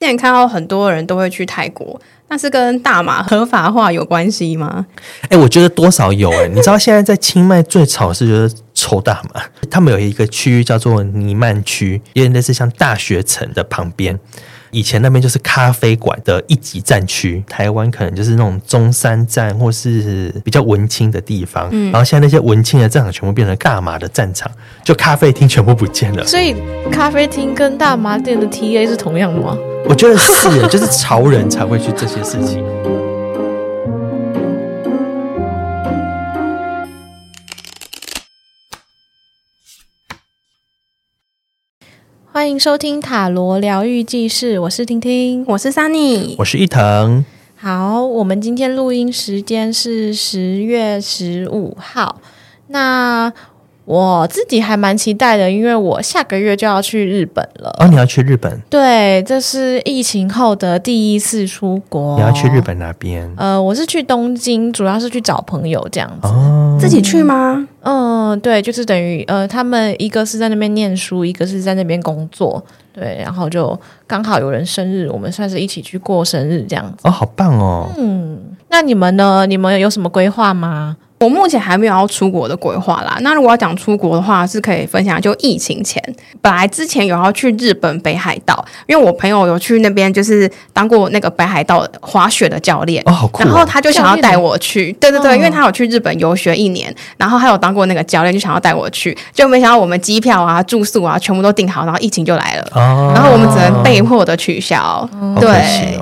[0.00, 4.86] 现在看到很多人都会去泰国，那是跟大麻合法化有关系吗？
[5.28, 14.18] 哎、我觉得多少有哎、你知道现在在清迈最潮是就是抽大麻，他们有一个区域叫做尼曼区，因为那是像大学城的旁边。
[14.70, 24.50] 以前那边就是咖啡馆的一级战区，台湾可能就是那种中山站或是比较文青的地方，嗯、然后现在那些文青的战场全部变成大麻的战场，
[24.84, 26.24] 就咖啡厅全部不见了。
[26.26, 26.54] 所以
[26.90, 29.56] 咖啡厅跟大麻店的 TA 是同样的吗？
[29.88, 32.62] 我觉得是，就是潮人才会去这些事情。
[42.32, 47.24] 欢迎收听塔罗疗愈记事，我是婷婷，我是 Sunny，我是伊藤。
[47.56, 52.20] 好，我们今天录音时间是十月十五号。
[52.68, 53.32] 那
[53.90, 57.74] 我自己还蛮期待的，因为我下个月就要去日本了。
[57.80, 58.56] 哦，你要去日本？
[58.70, 62.14] 对，这是疫情后的第一次出国。
[62.14, 63.28] 你要去日本哪边？
[63.36, 66.28] 呃，我是去东京，主要是去找朋友这样子。
[66.28, 67.66] 哦，自己去吗？
[67.82, 72.64] 嗯，对，就是等于呃，他们一个是在那边念书，一个是在那边工作。
[72.92, 77.08] 对，然后就刚好有人生日，我们算是一起去过生日这样子。
[77.08, 77.88] 哦，好棒哦。
[77.98, 79.46] 嗯，那你们呢？
[79.46, 80.96] 你们有什么规划吗？
[81.20, 83.18] 我目前还没有要出国的规划啦。
[83.20, 85.20] 那如果要讲出国的话，是可以分享。
[85.20, 86.02] 就疫情前，
[86.40, 93.02] 本来之前有要去日本北海道，因为我朋友有去那边，就是当过那个北海道滑雪的教练。
[93.04, 93.46] 哦，好酷哦。
[93.46, 94.90] 然后他就想要带我去。
[94.92, 99.14] 对对对，因为他有去日本游学一年，然后还有当过那个教练，就想要带我去。
[99.34, 102.66] 就没想到我们机票啊、住宿啊全部都订好，然后疫情就来了。
[102.72, 103.12] 哦。
[103.14, 105.06] 然后我们只能被迫的取消。
[105.38, 106.00] 对。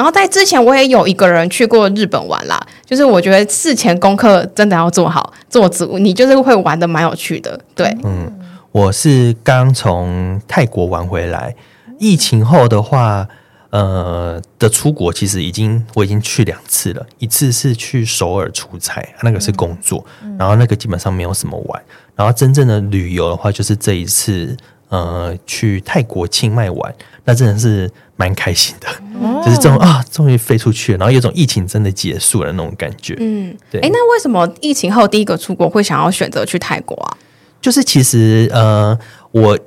[0.00, 2.58] 然后在之前，我也有一个人去过日本玩啦。
[2.86, 7.60] 就是我觉得事前功课真的要做好做足，你就是会玩得蛮有趣的。
[7.74, 8.32] 对，嗯，
[8.72, 11.54] 我是刚从泰国玩回来。
[11.98, 13.28] 疫情后的话，
[13.68, 20.02] 呃的出国其实已经我已经去两次了，一次是去首尔出差，那个是工作，
[20.38, 21.82] 然后那个基本上没有什么玩。
[22.16, 24.56] 然后真正的旅游的话，就是这一次。
[24.90, 28.88] 呃，去泰国清迈玩，那真的是蛮开心的，
[29.20, 33.16] 哦、就是这种啊，终于飞出去了，然后有种疫情真的结束了那种感觉。
[33.18, 33.80] 嗯，对。
[33.80, 37.16] 哎，那为什么疫情后第一个出国会想要选择去泰国啊？
[37.60, 38.98] 就是其实呃，
[39.32, 39.58] 我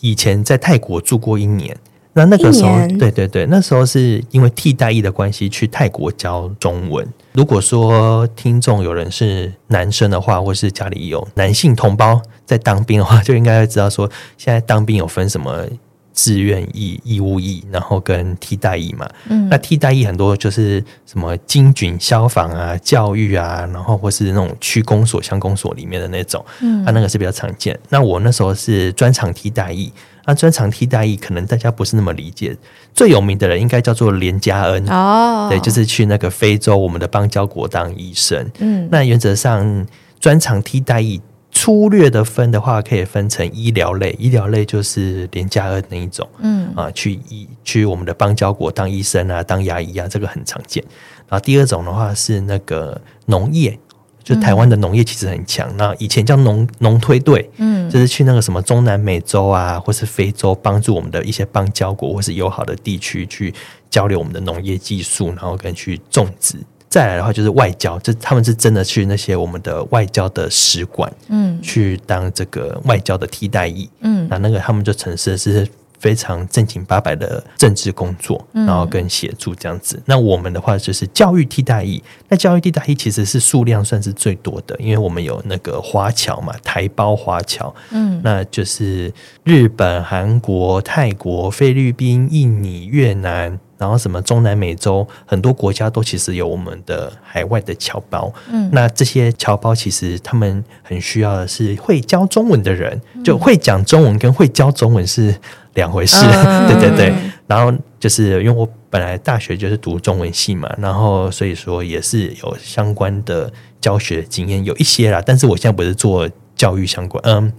[0.00, 1.76] 以前在泰国住过一年。
[2.14, 7.06] 那那个时候，对对对，那时候是因为替代役的关系去泰国教中文。
[7.32, 15.64] 如果说听众有人是男生的话，或是家里有男性同胞在当兵的话，就应该会知道说，现在当兵有分什么
[16.12, 19.08] 志愿役、义务役，然后跟替代役嘛。
[19.30, 27.78] 嗯，那替代役很多就是什么军警、消防啊、教育啊，然后或是那种区公所、乡公所里面的那种，嗯，啊，那个是比较常见。
[27.88, 29.90] 那我那时候是专场替代役。
[30.24, 32.56] 那专长替代役可能大家不是那么理解，
[32.94, 38.48] 最有名的人应该叫做连加恩哦，对，就是去那个非洲我们的邦交国当医生。
[38.58, 39.86] 嗯，那原则上
[40.20, 50.82] 专长替代役粗略的分的话，可以分成医疗类，医疗类就是连加恩那一种，嗯啊，去医去我们的邦交国当医生啊，当牙医啊，这个很常见。
[51.28, 53.78] 然后第二种的话是那个农业。
[54.22, 63.52] 就台湾的农业其实很强，那以前叫农农推队，嗯，就是去那个什么中南美洲啊，或是非洲，帮助我们的一些邦交国或是友好的地区去
[63.90, 66.56] 交流我们的农业技术，然后跟去种植。
[66.88, 75.66] 再来的话就是外交，就他们是真的去那些我们的外交的使馆，嗯，去当这个外交的替代役，嗯，那那个他们就城市是。
[76.02, 79.96] 非常正经八百的政治工作，然后跟协助这样子。
[79.98, 82.02] 嗯、那我们的话就是教育替代役。
[82.28, 89.12] 那教育替代役其实是数量算是最多的，因为我们有那个华侨嘛，台胞华侨，嗯，那就是
[89.44, 93.58] 日本、韩国、泰国、菲律宾、印尼、越南。
[93.78, 105.34] 然后什么中南美洲很多国家都其实有我们的海外的侨胞，嗯，那这些侨胞其实他们很需要的是会教中文的人，就会讲中文跟会教中文是
[105.74, 107.12] 两回事，嗯、 对对对。
[107.46, 117.52] 然后就是因为我本来大学就是读中文系嘛，然后所以说也是有相关的教学经验有一些啦，但是我现在不是做教育相关，嗯，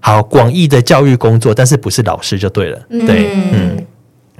[0.00, 3.50] 好广义的教育工作，但是不是老师就对了，对，嗯。
[3.52, 3.86] 嗯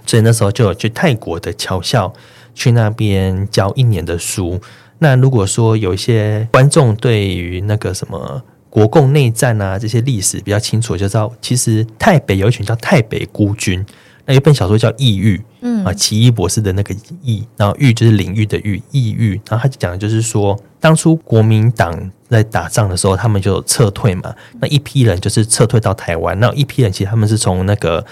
[0.08, 2.12] 所以那时候就有去泰国的侨校，
[2.54, 4.60] 去那边教一年的书。
[5.00, 8.40] 那如果说有一些观众对于那个什么
[8.76, 13.82] 国共内战啊这些历史比较清楚，就知道其实泰北有一群叫泰北孤军。
[14.26, 19.40] 那有一本小说叫《异域》，嗯啊，奇异博士的那个异，然后域就是领域的域，异域。
[19.48, 24.34] 然后他就讲的就是说，当初国民党在打仗的时候，他们就撤退嘛。
[24.60, 28.04] 那一批人就是撤退到台湾，那一批人其实他们是从那个。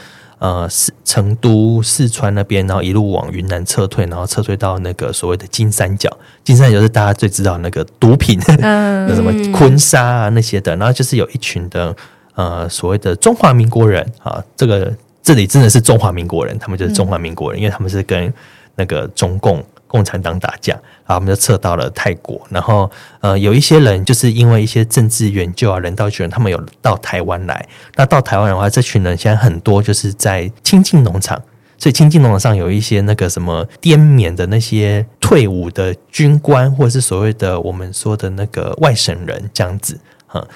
[0.45, 6.15] 呃四成都、四川那边，然后一路往云南撤退，然后撤退到那个所谓的金三角。
[6.45, 10.77] 金三角是大家最知道那个毒品，嗯， 那什么坤沙啊那些的。
[10.77, 11.97] 然后就是有一群的
[12.35, 18.31] 呃所谓的中华民国人啊，这个这里真的是中华民国人，他们就是中华民国人，嗯、因为他们是跟
[18.77, 19.65] 那个中共。
[19.87, 22.41] 共产党打架，啊我们就撤到了泰国。
[22.51, 22.91] 然后，
[23.21, 27.67] 呃，有一些人就是因为一些政治援救啊、人道救援，他们有到台湾来。
[27.97, 31.41] 那到台湾的话，这群人现在很多就是在亲近农场，
[31.79, 40.47] 所以亲近农场上有一些那个什么滇缅的那些退伍的军官，或者是所谓的我们说的那个外省人这样子，哈。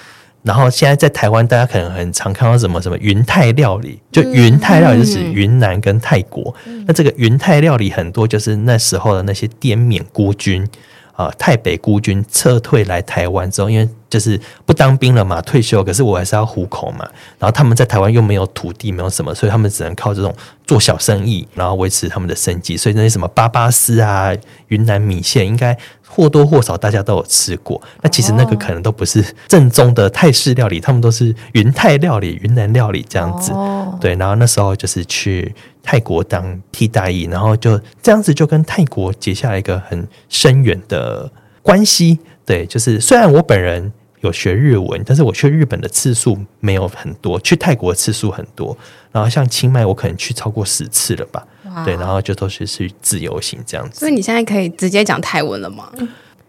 [0.41, 6.55] 然后现在在台湾，大家可能很常看到什么什么云泰料理，就云泰料理是指云南跟泰国。
[6.65, 10.65] 嗯、那这个云泰料理很多就是那时候的那些滇缅孤军
[11.19, 16.99] 啊，台北孤军撤退来台湾之后，因为就是不当兵了嘛，退休，可是我还是要糊口嘛。
[17.37, 20.33] 然后他们在台湾又没有土地，没有什么，所以他们只能靠这种
[20.65, 22.77] 做小生意，然后维持他们的生计。
[22.77, 24.33] 所以那些什么巴巴丝啊、
[24.69, 25.77] 云南米线，应该。
[26.11, 33.53] 或多或少大家都有吃过，那其实那个可能都不是正宗的泰式料理，他们都是云泰料理、云南料理这样子。
[34.01, 35.53] 对，然后那时候就是去
[35.89, 41.27] 泰国当替代役，然后就这样子就跟泰国结下了一个很深远的
[41.63, 42.19] 关系。
[42.45, 43.91] 对，就是虽然我本人
[44.21, 48.77] 有学日文，但是我去日本的次数没有很多，去泰国的次数很多。
[49.11, 51.43] 然后像清迈，我可能去超过十次了吧。
[51.83, 54.01] 对，然后就都是去自由行这样子。
[54.01, 55.89] 所以你现在可以直接讲泰文了吗？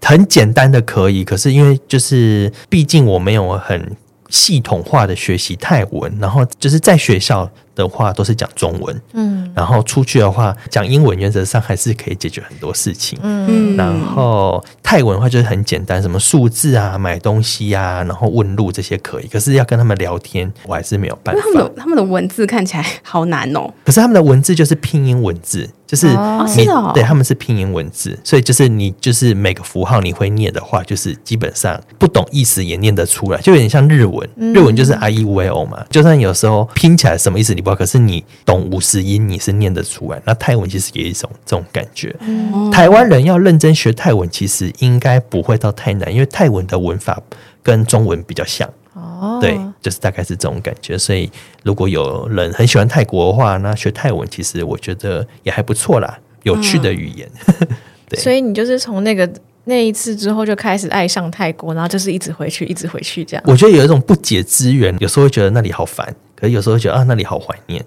[0.03, 3.97] 很简单的可以，可是因为就是毕竟我没有很
[4.29, 7.51] 系统化的学习泰文，然后就是在学校。
[7.75, 21.41] 的话都是讲中文，嗯，然后出去的话讲英文，原则上还是可以解决很多事情，嗯，然后泰文的话就是很简单，什么数字啊、买东西啊，然后问路这些可以，可是要跟他们聊天，我还是没有办法。
[21.43, 40.21] 他们的他们的文字看起来好难哦，可是他们的文字就是拼音文字，就是你、哦是哦、对他们是拼音文字，所以就是你就是每个符号你会念的话，就是基本上不懂意思也念得出来，就有点像日文，日文就是 a i u e o 嘛，就算有时候拼起来什么意思可是你懂五十音，你是念得出来。
[40.25, 42.15] 那泰文其实也有一种这种感觉。
[42.21, 47.21] 嗯、台湾人要认真学泰文，其实应该不会到太难，因为泰文的文法
[47.62, 48.69] 跟中文比较像。
[48.95, 50.99] 哦，对，就是大概是这种感觉。
[50.99, 51.31] 所以
[51.62, 57.31] 如果有人很喜欢泰国的话，那学泰文其实我觉得也还不错啦，有趣的语言。
[57.47, 57.69] 嗯、
[58.09, 59.31] 对，所以你就是从那个
[59.65, 63.45] 那一次之后就开始爱上泰国，然后就是一直回去，一直回去这样。
[63.47, 66.12] 我觉得有一种不解之缘，有时候会觉得那里好烦。
[66.41, 67.85] 可是有时候觉得啊，那里好怀念，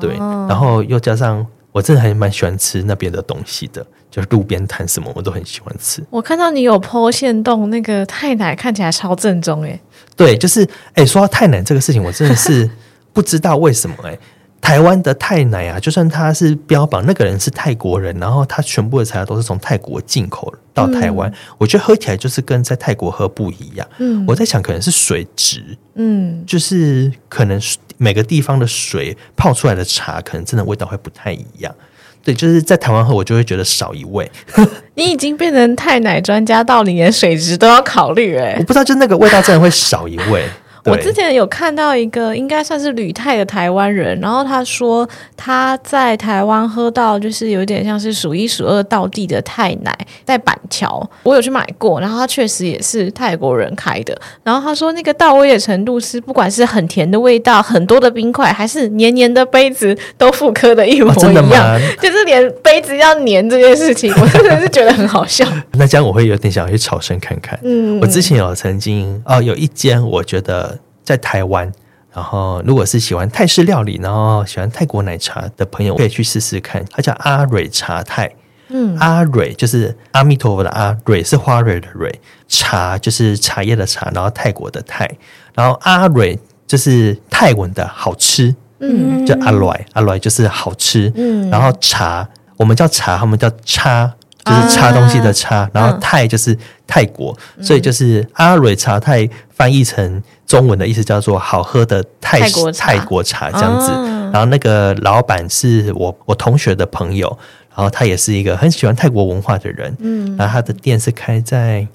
[0.00, 0.16] 对，
[0.48, 6.02] 然后又加上我真的还蛮喜欢吃那边的东西的，就是路边摊什么我都很喜欢吃。
[6.10, 9.80] 我看到你有剖线洞，那个泰奶看起来超正宗诶。
[10.14, 12.70] 对，就是哎，说到泰奶这个事情，我真的是
[13.12, 14.18] 不知道为什么哎。
[14.58, 23.86] 台湾的泰奶啊，就算他是标榜那个人是泰国人，然后他全部的材料都是从泰国进口到台湾，嗯、我觉得喝起来就是跟在泰国喝不一样。
[23.98, 25.62] 嗯，我在想可能是水质，
[25.94, 27.60] 嗯，就是可能
[27.98, 31.74] 每个地方的水泡出来的茶，可能真的味道会不太一样。
[32.22, 34.28] 对，就是在台湾喝，我就会觉得少一味。
[34.94, 38.56] 你已经变成太奶专家，到你连水质都要考虑哎、欸。
[38.58, 40.44] 我不知道，就那个味道真的会少一味。
[40.86, 61.80] 我之前有看到一个应该算是旅泰的台湾人，然后他说他在台湾喝到就是有点像是数一数二道地的泰奶，在板桥，我有去买过，然后他确实也是泰国人开的，然后他说那个到位的程度是不管是很甜的味道，很多的冰块，还是黏黏的杯子都复刻的一模一样？
[62.00, 65.46] 就是连杯子要黏这件事情，我真的是觉得很好笑。
[65.74, 67.58] 那这样我会有点想要去朝圣看看。
[67.62, 70.75] 嗯，我之前有曾经哦，有一间我觉得。
[71.06, 71.72] 在台湾，
[72.12, 76.84] 然后如果是喜欢泰式料理，然后喜欢泰国奶茶的朋友，可以去试试看。
[76.90, 78.28] 它叫阿蕊茶泰，
[78.70, 85.08] 嗯，阿蕊就是阿弥陀佛的阿，蕊是花蕊的蕊，茶就是茶叶的茶，然后泰国的泰，
[85.54, 86.36] 然后阿蕊
[86.66, 94.12] 就是泰文的好吃，嗯，叫阿蕊，阿蕊就是好吃，嗯，然后茶我们叫茶，他们叫叉。
[94.46, 103.90] 就是插东西的擦，啊、然后泰就是泰国，嗯、所以就是阿蕊茶泰翻译成中文的意思叫做好喝的泰泰国茶，泰国茶这样子。
[103.90, 107.26] 啊、然后那个老板是我我同学的朋友，
[107.74, 109.96] 然后他也是一个很喜欢泰国文化的人。
[110.00, 111.86] 嗯，然后他的店是开在。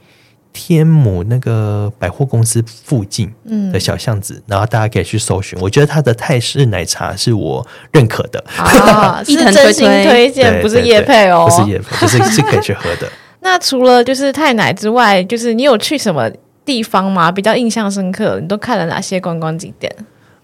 [0.54, 3.32] 天母那个百货公司附近
[3.72, 5.58] 的小巷子，嗯、然后大家可以去搜寻。
[5.62, 13.10] 我觉得他的泰式奶茶是我认可的，啊、 是真心推荐，不是叶配哦，不是叶配，就是是可以去喝的。
[13.40, 16.30] 那除了就是泰奶之外，就是你有去什么
[16.66, 17.32] 地方吗？
[17.32, 19.94] 比较印象深刻，你都看了哪些观光景点？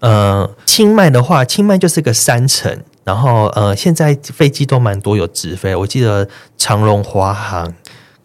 [0.00, 7.74] 呃，清迈的话，清迈就是个山城，然后呃，现在飞机都蛮多有直飞，我记得长荣、华航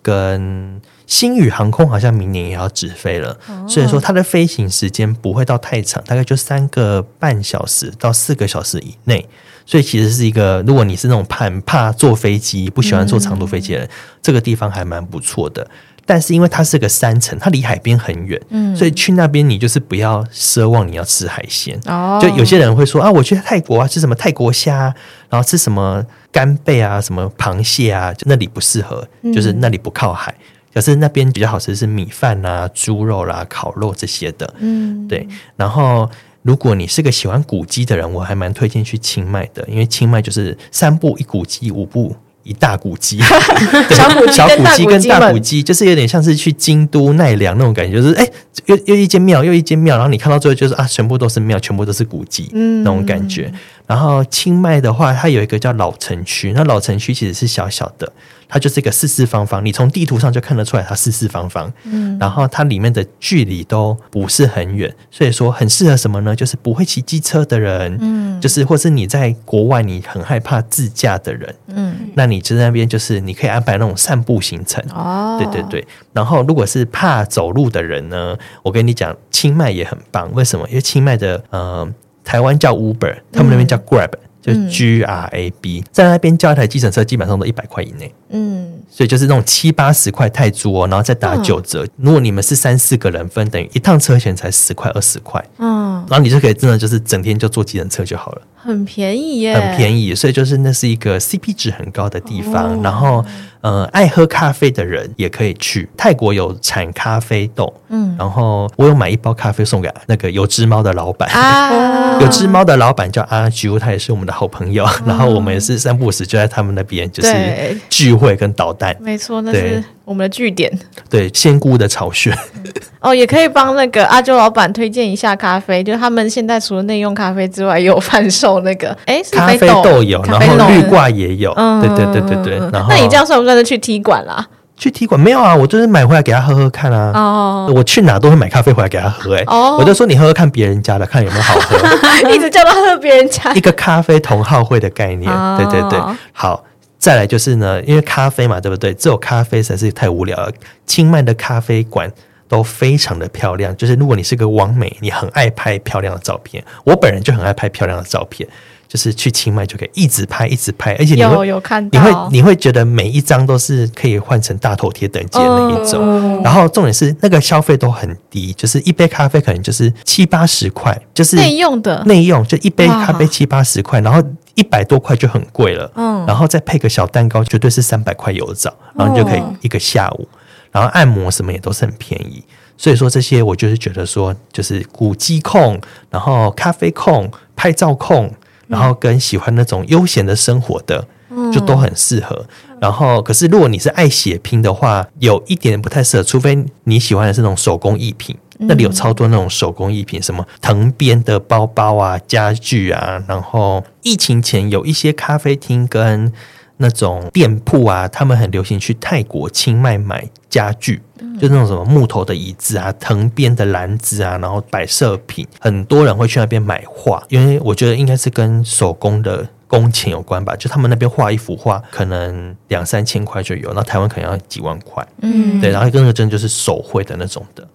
[0.01, 9.27] 跟星宇航空好像明年也要直飞了，哦、所以说它的飞行时间不会到太长，大概就三个半小时到四个小时以内。
[9.65, 13.89] 所以其实是一个，如果你是那种怕怕坐飞机、不喜欢坐长途飞机的人，嗯、
[14.21, 15.65] 这个地方还蛮不错的。
[16.05, 22.19] 但是因为它是个山城，它离海边很远，嗯，所以去那边你就是不要奢望你要吃海鲜哦。
[22.21, 24.93] 就有些人会说啊，我去泰国啊，吃什么泰国虾，
[25.29, 30.33] 然后吃什么干贝啊，什么螃蟹啊，就那里不适合，就是那里不靠海。
[30.73, 35.27] 可是那边比较好吃的是米饭啊、猪肉啦、啊、烤肉这些的，嗯，对。
[35.55, 36.09] 然后
[36.41, 42.15] 如果你是个喜欢古迹的人，我还蛮推荐去清迈的，因为清迈就是三步一古迹，五步。
[42.43, 43.19] 一大古迹，
[43.91, 48.33] 小古小古迹跟大古迹，就是有点像是去京都奈良那种感觉，就是哎、欸，
[48.65, 53.51] 又又一间庙，又一间庙，然后你看到最后就是啊，全部都是庙，全部都是古迹，嗯，那种感觉。
[53.87, 58.11] 然后清迈的话，它有一个叫老城区，那老城区其实是小小的。
[58.53, 61.73] 它就是一个四四方方，你从地图上就看得出来它四四方方。
[61.85, 66.35] 嗯，然后它里面的距离都不是很远，所以说很适合什么呢？
[66.35, 74.85] 就是不会骑机车的人，嗯，就是或是你在国外你很害怕自驾的人，嗯，那你就在那边就是你可以安排那种散步行程。
[74.93, 75.87] 哦，对对对。
[76.13, 80.31] 然后如果是怕走路的人呢，我跟你讲，清迈也很棒。
[80.35, 80.69] 为什么？
[80.69, 81.91] 因为清迈的呃，
[82.23, 84.11] 台湾叫 Uber，他们那边叫 Grab。
[84.11, 88.13] 嗯就 G R A B，在那边叫一台计程车，基本上都一百块以内。
[88.29, 91.87] 嗯，所以就是那种七八十块泰铢哦，然后再打九折。
[91.95, 95.41] 如果你们是三四个人分，等于一趟车钱才十块二十块。
[95.59, 100.13] 嗯，然后你就可以真的就是整天就坐计程车就好了，很便宜耶，很便宜。
[100.13, 102.81] 所以就是那是一个 CP 值很高的地方。
[102.81, 103.23] 然后。
[103.63, 105.89] 呃，爱喝咖啡的人也可以去。
[105.95, 120.71] 泰国，有产咖啡豆，嗯，然后我有买一包咖啡送给那个有只猫的老板，啊、 有只猫的老板叫阿啾，他也是我们的好朋友，嗯、然后我们也是三不五时就在他们那边就是聚会跟捣蛋，没错，那是我们的据点，
[121.09, 122.33] 对，仙姑的巢穴。
[122.99, 132.69] 哦，也可以帮那个阿啾老板推荐一下咖啡，就是他们现在除了内用咖啡之外，也有贩售那个， 哎，咖啡豆有，然后绿挂也有，嗯，对对对对对。
[132.71, 134.45] 然后，那你这样算不算是去踢馆啦？
[134.75, 135.55] 去踢馆没有啊？
[135.55, 137.11] 我就是买回来给他喝喝看啊。
[137.13, 141.77] 哦，我去哪都会买咖啡回来给他喝，哎，哦，我就说你喝喝看别人家的，看有没有好喝。
[142.31, 143.53] 一直叫他喝别人家。
[143.53, 145.99] 一个咖啡同好会的概念，对对对。
[146.31, 146.63] 好，
[147.03, 148.93] 再来就是呢，因为咖啡嘛，对不对？
[148.93, 150.51] 只有咖啡实在是太无聊了。
[150.85, 152.09] 清迈的咖啡馆。
[152.45, 156.63] 都非常的漂亮，就是如果你是个网美，你很爱拍漂亮的照片。
[156.83, 158.47] 我本人就很爱拍漂亮的照片，
[158.87, 165.99] 就是去清迈就可以一直拍，一直拍，而且你会有有看到，你会你会觉得每一张都是可以换成大头贴等级的那一种。
[166.03, 174.21] 哦、然后重点是那个消费都很低，就是一杯咖啡可能就是七八十块，就是内用的内用，就一杯咖啡七八十块，然后
[174.55, 175.91] 一百多块就很贵了。
[175.95, 180.27] 嗯，然后再配个小蛋糕，绝对是三百块有找，然后你就可以一个下午。
[180.71, 182.43] 然后按摩什么也都是很便宜，
[182.75, 185.79] 所以说这些我就是觉得说，就是古迹控，
[186.09, 188.33] 然后咖啡控，拍照控，
[188.65, 192.43] 然后跟喜欢那种悠闲的生活的，嗯就都很适合。
[192.81, 198.35] 然后，可是如果你是爱血拼的话，有一点不太适合，除非你喜欢的是那种手工艺品，
[198.67, 203.23] 那里有超多那种手工艺品，什么藤编的包包啊、家具啊。
[203.27, 206.31] 然后疫情前有一些咖啡厅跟。
[206.77, 220.55] 那种店铺啊，他们很流行去泰国清迈买家具，嗯、就那种什么木头的椅子啊、藤编的篮子啊，然后摆设品，很多人会去那边买画，因为我觉得应该是跟手工的工钱有关吧。
[220.55, 227.65] 就他们那边画一幅画，可能两三千块就有，那台湾可能要几万块，嗯，对，然后跟个真的就是手绘的那种的。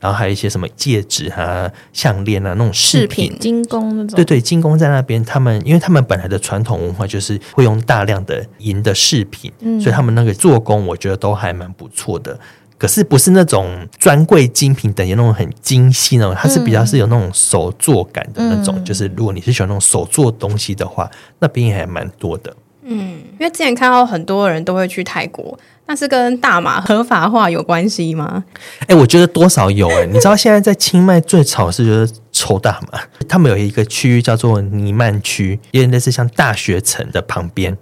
[0.00, 4.16] 然后还有一些什么戒指啊、项链啊那种饰品，精工那种。
[4.16, 12.38] 对对，精工在那边，他们因为他们本来的传统文化就是会用大量的银的饰品，嗯、所以他们那个做工我觉得都还蛮不错的。
[12.76, 18.76] 可是不是那种专柜精品等级那种很精细那种，它是比较是有那种手作感的那种。
[18.78, 22.54] 嗯、就是如果你是喜欢那种手做东西的话，那边也还蛮多的。
[22.82, 25.58] 嗯，因为之前看到很多人都会去泰国。
[25.88, 28.44] 那是跟大麻合法化有关系吗？
[28.80, 30.06] 哎、欸，我觉得多少有哎、欸。
[30.06, 37.76] 你知道现在在清迈最吵是就是抽大麻，他们有一个区域叫做尼曼区，因为那是像大学城的旁边。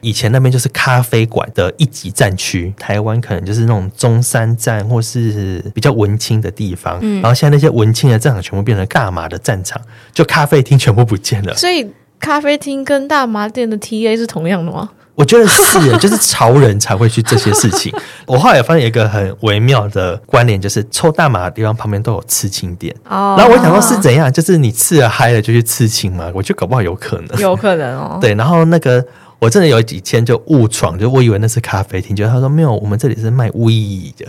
[0.00, 6.98] 以前那边就是咖啡馆的一级战区，台湾可能就是那种中山站或是比较文青的地方。
[7.02, 9.78] 嗯、然后现在那些文青的战场全部变成大麻的战场，
[10.14, 11.54] 就咖啡厅全部不见了。
[11.54, 11.86] 所以
[12.18, 14.88] 咖啡厅跟大麻店的 TA 是同样的吗？
[15.20, 17.94] 我觉得是，就是潮人才会去这些事情。
[18.26, 22.94] 我后来也发现一个很微妙的关联，就是抽大麻的地方旁边都有刺青店。
[23.06, 24.32] 哦，然后我想说是怎样？
[24.32, 26.30] 就是你刺了嗨了就去刺青嘛？
[26.34, 28.18] 我觉得搞不好有可能，有可能哦。
[28.22, 29.04] 对，然后那个。
[29.40, 34.26] 我真的有几天就误闯，就我以为那是咖啡厅，就他说没有，我们这里是卖 weed 的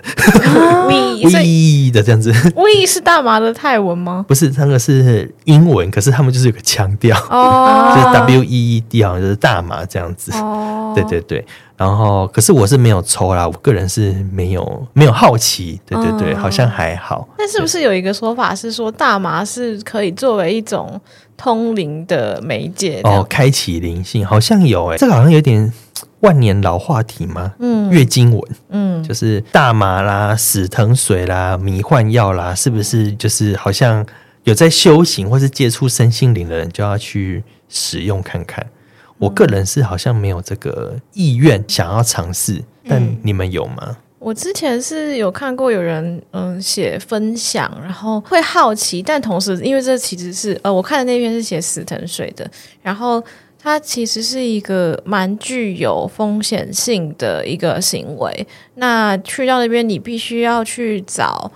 [0.88, 2.32] ，weed 的这样子。
[2.32, 4.25] weed 是大麻的泰文吗？
[4.27, 10.32] 不是，那个是英文，可是他们就是有个腔调，哦，就是 W E E D 好像就是大麻这样子。
[10.34, 11.46] 哦，对对对。
[11.75, 17.27] 然后，可是我是没有抽啦，我个人是没有没有好奇，对对对，好像还好。
[17.39, 21.01] 那是不是有一个说法是说大麻是可以作为一种？
[21.41, 25.74] 通灵的媒介哦，开启灵性好像有哎，这个好像有点
[26.19, 27.53] 万年老话题吗？
[27.57, 34.05] 嗯，月经文，嗯，就是大麻啦、死藤水啦、迷幻药啦，是不是就是好像
[34.43, 38.63] 有在修行或是接触身心灵的人就要去使用看看？
[39.17, 43.98] 我个人是好像没有这个意愿想要尝试，但你们有吗？
[44.21, 52.47] 我之前是有看过有人嗯写分享，然后会好奇，但同时因为这其实是呃我看的那篇是写死藤水的，
[52.83, 53.21] 然后
[53.57, 58.47] 它其实是一个蛮具有风险性的一个行为。
[58.75, 61.51] 那去到那边，你必须要去找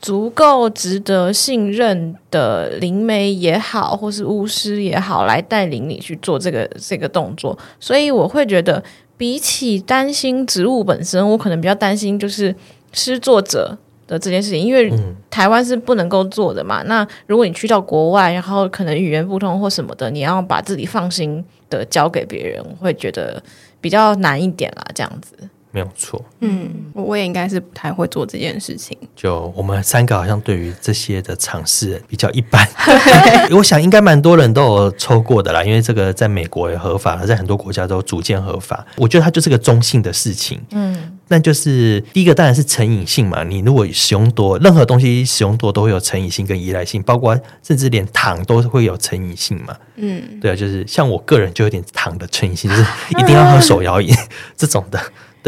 [0.00, 7.58] 足够值得信任的灵媒也好，或是巫师也好，来带领你去做这个这个动作。
[7.80, 8.80] 所以我会觉得。
[9.18, 12.54] 比起担心植物本身，我可能比较担心就是
[12.92, 14.90] 施作者的这件事情，因为
[15.28, 16.82] 台湾是不能够做的嘛。
[16.84, 23.42] 那如果你去到国外，然后可能语言不通或什么的，你要把自己放心的交给别人，我会觉得
[23.80, 24.86] 比较难一点啦。
[24.94, 25.36] 这样子。
[25.70, 28.96] 没有错，嗯，我也应该是不太会做这件事情。
[29.14, 32.66] 就我们三个好像对于这些的尝试比较一般，
[33.52, 38.86] 我想应该蛮多人都有抽过的啦，因为这个在美国也合法了，在很多国家都逐渐合法。
[38.96, 54.14] 我觉得它就是个中性的事情，嗯，那就是第一个当然是成瘾性嘛，你如果使用多，任何东西使用多都会有成瘾性跟依赖性，包括甚至连糖都会有成瘾性嘛，嗯，对啊，就是像我个人就有点糖的成瘾性，就是一定要喝手摇饮
[54.56, 54.98] 这种的。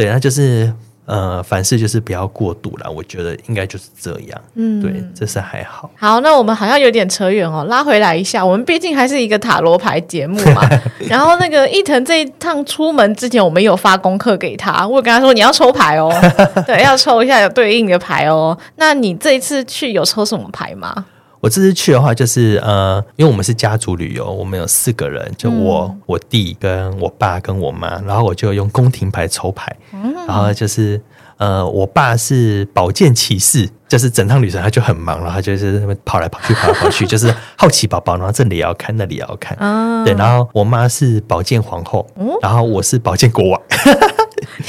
[0.01, 0.73] 对，那就是
[1.05, 2.91] 呃，凡事就是不要过度了。
[2.91, 4.41] 我觉得应该就是这样。
[4.55, 5.91] 嗯，对，这是还好。
[5.97, 8.47] 好，那我们好像有点扯远哦，拉回来一下。
[8.47, 10.63] 我们毕竟还是一个塔罗牌节目嘛。
[11.11, 16.11] 然后那个伊藤这一趟出门之前，我们有发功课给他，我跟他说你要抽牌哦，
[16.67, 18.57] 对，要抽一下有对应的牌哦。
[18.77, 21.05] 那你这一次去有抽什么牌吗？
[21.41, 31.01] 我这次去的话，就是呃，因为我们是家族旅游，我们有四个人，就我、嗯、我弟跟我爸跟我妈，然后我就用宫廷牌抽牌，嗯、然后就是
[31.39, 42.07] 呃，我爸是宝剑骑士，就是整趟旅程他就很忙，然后他就是跑来跑去跑来跑去， 就是好奇宝宝，然后这里也要看，那里也要看，嗯、对，然后我妈是宝剑皇后，
[42.43, 43.61] 然后我是宝剑国王。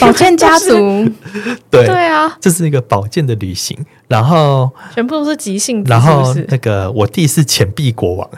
[0.01, 1.07] 宝剑家族，
[1.69, 8.29] 对对啊，这是一个宝剑的旅行，然后全部都是即兴，然后那个我弟是钱币国王，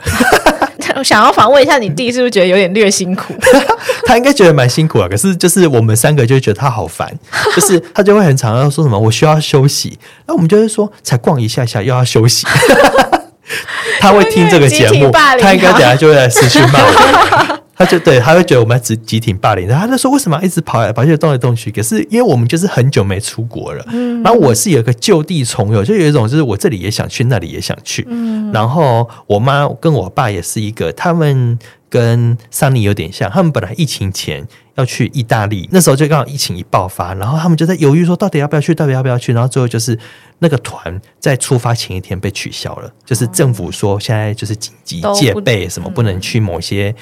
[0.96, 3.34] 我想要访问一下你弟，是不是觉得有点略辛苦？
[4.06, 7.10] 他应该觉得蛮辛苦啊，可是就是我们三个就会觉得他好烦，
[7.56, 12.46] 就是他就会很常要说什么我需要休息，那我们就会说才逛一下下又要休息，
[14.00, 17.53] 他会听这个节目，他应该等下就会来私讯骂我。
[17.76, 21.70] 他就对，他会觉得我们集集体霸凌，然后他就说为什么一直跑来跑去动来动去？
[21.72, 28.06] 可是因为我们就是很久没出国了，嗯、然后我是有一个就地重游，就有一种就是我这里也想去，那里也想去。
[28.08, 31.58] 嗯、然后我妈跟我爸也是一个，他们
[31.88, 39.32] 跟桑尼有点像，他们本来疫情前要去意大利，那时候就刚好疫情一爆发，然后他们就在犹豫说到底要不要去，到底要不要去？
[39.32, 39.98] 然后最后就是
[40.38, 46.94] 那个团在出发前一天被取消了，就是政府说现在就是紧急戒备，什么不能去某些。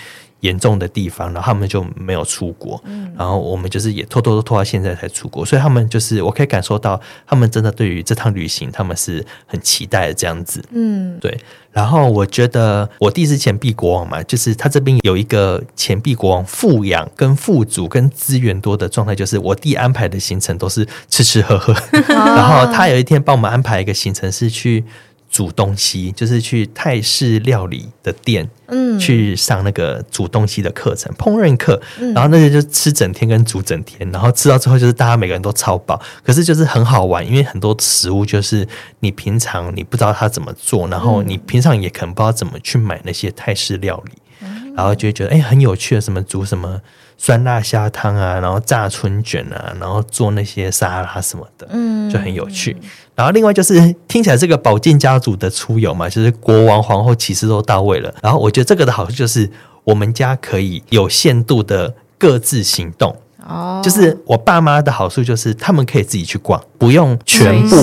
[0.42, 10.62] 严重的地方，然后他们就没有出国，嗯、然后我们就是也拖拖拖拖到现在才出国，所以他们就是我可以感受到，他们真的对于这趟旅行，他们是很期待的这样子。
[10.72, 11.37] 嗯，对。
[11.70, 21.72] 然后我觉得我弟是钱币国王嘛，就是他这边有一个钱币国王富养跟富足跟资源多的状态，就是我弟安排的行程都是吃吃喝喝，
[22.12, 24.85] 然后他有一天帮我们安排一个行程是去。
[25.33, 31.81] 煮东西就是去泰式料理的店，嗯，去上那个煮东西的课程，烹饪课，
[32.14, 38.68] 然后那些就吃整天跟煮整天，然后吃到最后就是大家每个人都超饱，可是就是很好玩，因为很多食物就是
[39.01, 46.79] 你平常你不知道它怎么做，然后你平常也可能不知道怎么去买那些泰式料理，然后就会觉得哎、欸、很有趣的，什么煮什么。
[47.18, 52.77] 酸辣虾汤啊，然后炸春卷啊，然后做那些沙拉什么的，嗯，就很有趣。
[53.14, 58.14] 然后另外就是 听起来这个宝剑家族的出游嘛，就是国王、皇后、骑士都到位了。
[58.22, 59.51] 然后我觉得这个的好处就是，
[59.85, 63.16] 我们家可以有限度的各自行动。
[63.44, 67.77] 哦，就是我爸妈的好处就是他们可以自己去逛，不用全部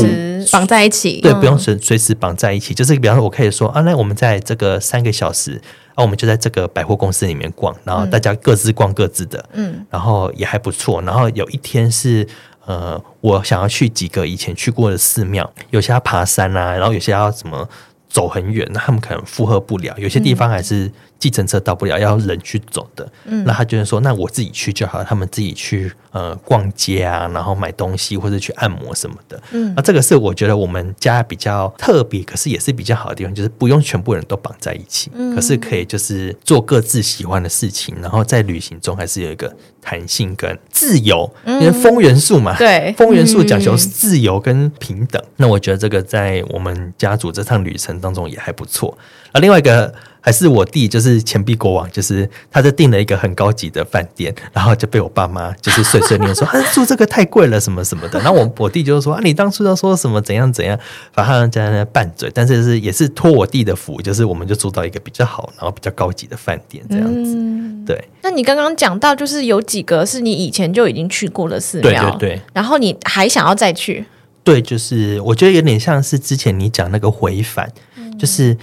[0.53, 1.19] 绑在一起。
[1.19, 2.73] 对，不用随随时绑在一起。
[2.73, 5.61] 就是比方说，我可以说啊，那我们在这个三个小时
[5.95, 11.01] 啊，我们就在这个百货公司里面逛，然后大家各自逛各自的，嗯，然后也还不错。
[11.01, 12.25] 然后有一天是
[12.69, 17.67] 呃，我想要去几个以前去过的寺庙，有些要爬山啊，然后有些要怎么
[18.07, 20.91] 走很远，那他们可能负荷不了，有些地方还是。
[21.19, 23.07] 计程车到不了，要人去走的。
[23.25, 29.41] 嗯，那他就是说，那我自己去就好，他们自己去呃逛街啊，然后买东西或者去按摩什么的。
[29.51, 41.29] 嗯，那这个是我觉得我们家比较特别，可是也是比较好的地方，就是不用全部人都绑在一起，嗯，可是可以就是做各自喜欢的事情，然后在旅行中还是有一个弹性跟自由。
[41.43, 45.21] 嗯，因为风元素嘛，对，风元素讲求自由跟平等。
[45.21, 48.97] 嗯，那我觉得这个在我们家族这趟旅程当中也还不错。
[49.33, 49.93] 啊，另外一个。
[50.21, 58.19] 还是我弟，就是钱币国王，就是他就订了一个很高级的饭店，然后就被我爸妈就是碎碎念说啊，住这个太贵了什么什么的。
[58.21, 60.77] 然后我我弟就说啊，你当初要说什么怎样怎样，
[61.13, 62.29] 反正在那拌嘴。
[62.33, 67.35] 但是是也是托我弟的福，就是我们就住到一个比较好，然后比较高级的饭店这样子。
[67.35, 68.09] 嗯、对。
[68.21, 74.05] 那你刚刚讲到，就是有几个是你以前就已经去过的寺庙，对对对，然后你还想要再去？
[74.43, 78.57] 对，就是我觉得有点像是之前你讲那个回返，嗯、就是。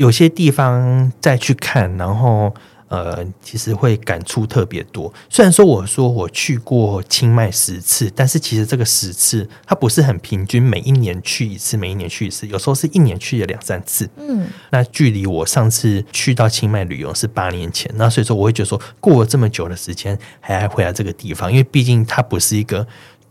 [0.00, 2.50] 有些地方再去看，然后
[2.88, 5.12] 呃，其实会感触特别多。
[5.28, 14.08] 虽然说我说我去过清迈十次，但是其实这个十次它不是很平均，每一年去一次，每一年去一次，有时候是一年去了两三次。
[14.16, 22.86] 嗯，那距离我上次去到清迈旅游是八年前，那所以说我会觉得说，过了这么久的时间还还回来这个地方，因为毕竟它不是一个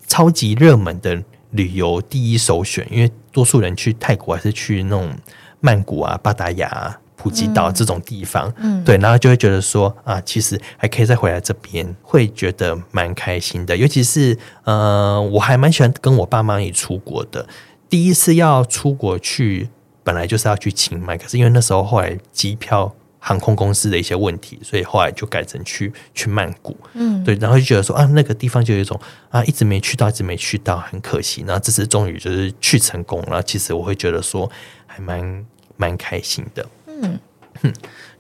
[0.08, 5.12] 超级热门的旅游第一首选，因为多数人去泰国还是去那种。
[5.60, 13.76] 曼谷啊、巴达雅、啊、普吉岛这种地方，嗯，对，然后就会觉得说啊，其实还可以再回来这边，会觉得蛮开心的。
[13.76, 17.46] 尤其是呃，我还蛮喜欢跟我爸妈一起出国的。
[17.90, 19.70] 第一次要出国去，
[20.02, 26.78] 本来就是要去清迈，可是因为那时候后来机票、航空公司的一些问题，所以后来就改成去去曼谷。
[26.94, 28.98] 嗯，对，然后就觉得说啊，那个地方就有一种
[29.30, 31.44] 啊，一直没去到，一直没去到，很可惜。
[31.46, 33.44] 然后这次终于就是去成功了。
[33.44, 34.50] 其实我会觉得说。
[35.00, 35.46] 蛮
[35.78, 37.20] 蛮开心的，嗯，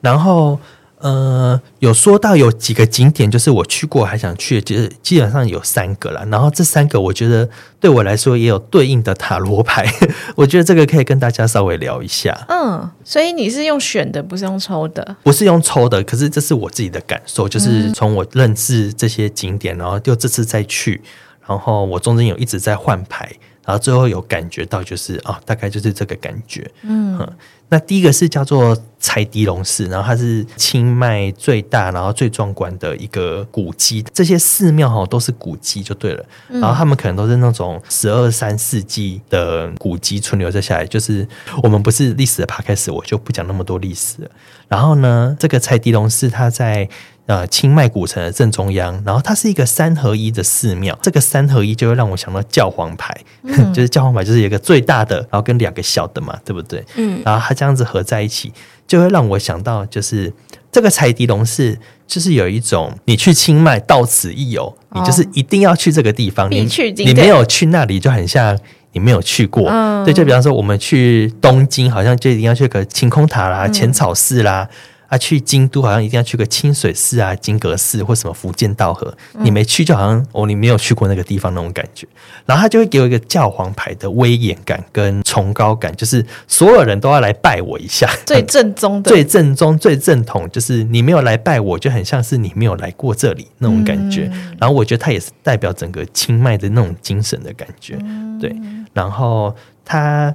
[0.01, 0.59] 然后
[0.99, 6.25] 呃，有说到有几个景点，就是我去过还想去，就是基本上有三个了。
[6.25, 9.85] 然后这三个我觉得对我来说也有对应的塔罗牌，
[10.35, 12.37] 我觉得这个可以跟大家稍微聊一下。
[12.49, 15.15] 嗯，所以你是用选的，不是用抽的？
[15.23, 21.01] 不是用抽的，可是这是我自己的感受，就是从我认识这些景点，然后就这次再去，
[21.47, 23.31] 然后我中间有一直在换牌。
[23.69, 26.67] 然后最后有感觉到，就是啊、哦，大概就是这个感觉。
[26.82, 27.34] 嗯，嗯，
[27.69, 34.03] 那第一个是叫做柴迪龙寺，然后它是清迈最大、然后最壮观的一个古迹。
[34.12, 36.25] 这些寺庙哈都是古迹就对了。
[36.47, 40.84] 然后他们可能都是那种十二三世纪的古迹存留在下来。
[40.84, 41.27] 就是
[41.62, 44.32] 我们不是历史的 podcast，我就不讲那么多历史了。
[44.67, 46.89] 然后呢，这个柴迪龙寺它在。
[47.29, 50.97] 呃，清迈古城的正中央，然后它是一个三合一的寺庙。
[50.99, 56.83] 这个三合一就会让我想到教皇牌，嗯、 就是教皇牌就是有一个最大的，然后跟两个小的嘛，对不对？
[56.95, 58.51] 嗯，然后它这样子合在一起，
[58.87, 60.33] 就会让我想到，就是
[60.71, 66.67] 这个柴迪龙是，就是有一种你去清迈到此一游，哦、你就是一定要去这个地方，你
[67.05, 68.57] 你没有去那里就很像
[68.93, 69.69] 你没有去过。
[69.69, 74.67] 嗯、对，就比方说我们去东京，好像就一定要去个晴空塔啦、浅草寺啦。
[75.10, 82.08] 啊，去京都好像一定要去个清水寺啊、金阁寺或什么伏见稻荷，嗯、你没去就好像哦，你没有去过那个地方那种感觉。
[82.45, 94.30] 然后他就会给我一个教皇牌的威严感跟崇高感，就是所有人都要来拜我一下，最正宗的、 最正宗、最正统，就是你没有来拜我，就很像是你没有来过这里那种感觉。
[94.32, 98.56] 嗯、然后我觉得他也是代表整个清迈的那种精神的感觉，嗯、对。
[98.93, 100.34] 然后他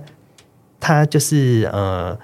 [0.80, 2.18] 他就是呃。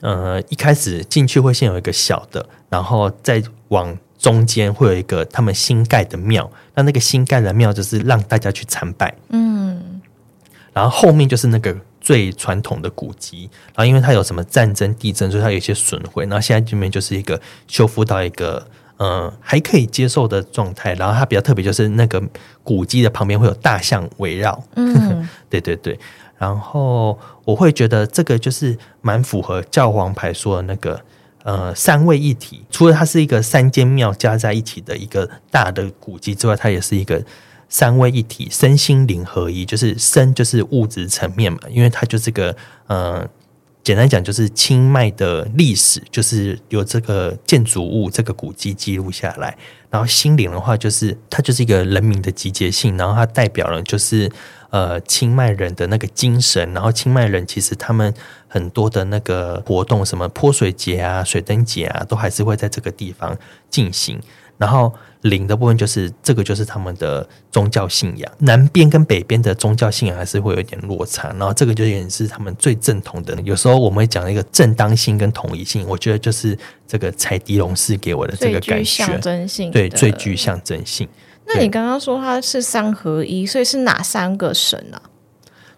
[0.00, 6.50] 呃，一开始进去会先有一个小的，然后再往中间会有一个他们新盖的庙。
[6.74, 10.00] 那那个新盖的庙就是让大家去参拜，嗯。
[10.72, 16.24] 然后后面就是那个最传统的古迹，然后因为它有什么战争、地震，所以它有一些损毁。
[16.24, 18.64] 然后现在这边就是一个修复到一个
[18.98, 20.94] 嗯还可以接受的状态。
[20.94, 22.22] 然后它比较特别，就是那个
[22.62, 25.98] 古迹的旁边会有大象围绕，嗯，对 对对。
[26.40, 30.98] 然后我会觉得这个就是蛮符合教皇牌说的那个
[31.42, 37.22] 呃三位一体，除了它是一个三间庙加在一起的一个大的古迹之外，它也是一个
[37.68, 39.66] 三位一体，身心灵合一。
[39.66, 43.28] 就是身就是物质层面嘛，因为它就是个呃
[43.82, 49.56] 简单讲就是清迈的历史，就是有这个建筑物这个古迹记录下来。
[49.88, 54.30] 然后心灵的话，就是它就是一个人民的集结性，然后它代表了就是
[54.70, 56.72] 呃清迈人的那个精神。
[56.72, 58.14] 然后清迈人其实他们
[58.46, 63.36] 很多的那个活动，什么泼水节啊、水灯节啊，都还是会在这个地方
[63.68, 64.20] 进行。
[64.58, 68.32] 然后灵的部分就是这个，就是他们的宗教信仰。
[68.38, 71.28] 南边跟北边的宗教信仰还是会有一点落差。
[71.38, 73.38] 然后这个就也是他们最正统的。
[73.42, 76.56] 有时候我们会讲一个正当性跟统一性，我觉得就是
[76.86, 81.08] 这个柴迪龙寺给我的这个感觉，象征性对，最具象征性。
[81.46, 85.02] 那你刚刚说它是三合一，所以是哪三个神啊？